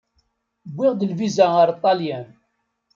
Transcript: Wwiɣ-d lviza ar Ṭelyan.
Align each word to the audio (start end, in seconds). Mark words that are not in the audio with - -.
Wwiɣ-d 0.73 1.01
lviza 1.11 1.47
ar 1.61 1.69
Ṭelyan. 1.83 2.27